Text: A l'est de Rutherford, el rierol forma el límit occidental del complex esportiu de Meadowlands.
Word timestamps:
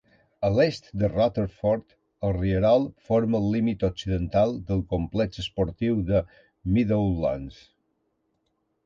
A 0.47 0.49
l'est 0.51 0.85
de 1.01 1.07
Rutherford, 1.09 1.91
el 2.29 2.31
rierol 2.37 2.87
forma 3.09 3.41
el 3.41 3.51
límit 3.57 3.85
occidental 3.89 4.55
del 4.71 4.81
complex 4.95 5.43
esportiu 5.45 6.01
de 6.09 6.23
Meadowlands. 6.79 7.61